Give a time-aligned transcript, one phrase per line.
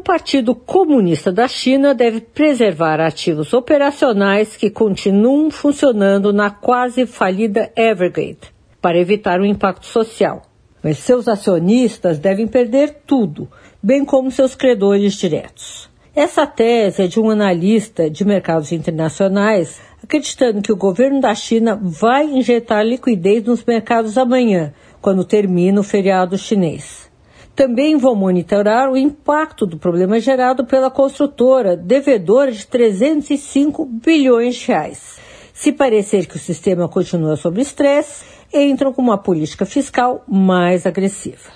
[0.00, 7.70] O Partido Comunista da China deve preservar ativos operacionais que continuam funcionando na quase falida
[7.76, 8.50] Evergrande,
[8.80, 10.40] para evitar o impacto social.
[10.82, 13.46] Mas seus acionistas devem perder tudo,
[13.82, 15.90] bem como seus credores diretos.
[16.16, 21.78] Essa tese é de um analista de mercados internacionais, acreditando que o governo da China
[21.78, 27.09] vai injetar liquidez nos mercados amanhã, quando termina o feriado chinês.
[27.60, 34.68] Também vão monitorar o impacto do problema gerado pela construtora, devedora de 305 bilhões de
[34.68, 35.18] reais.
[35.52, 41.50] Se parecer que o sistema continua sob estresse, entram com uma política fiscal mais agressiva.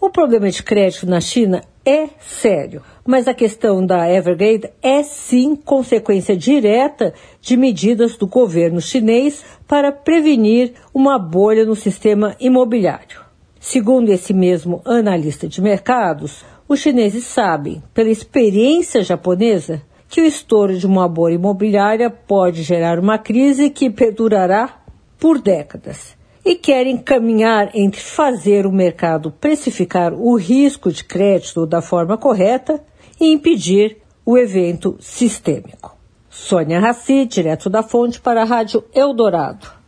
[0.00, 5.54] O problema de crédito na China é sério, mas a questão da Evergrande é sim
[5.54, 13.23] consequência direta de medidas do governo chinês para prevenir uma bolha no sistema imobiliário.
[13.66, 20.76] Segundo esse mesmo analista de mercados, os chineses sabem, pela experiência japonesa, que o estouro
[20.76, 24.82] de uma bolha imobiliária pode gerar uma crise que perdurará
[25.18, 26.14] por décadas.
[26.44, 32.84] E querem caminhar entre fazer o mercado precificar o risco de crédito da forma correta
[33.18, 35.96] e impedir o evento sistêmico.
[36.28, 39.83] Sônia Raci, direto da fonte para a Rádio Eldorado.